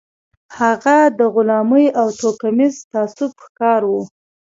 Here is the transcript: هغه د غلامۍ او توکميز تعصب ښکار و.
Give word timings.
هغه 0.59 0.97
د 1.19 1.19
غلامۍ 1.33 1.85
او 1.99 2.07
توکميز 2.19 2.75
تعصب 2.91 3.31
ښکار 3.45 3.81
و. 3.87 3.91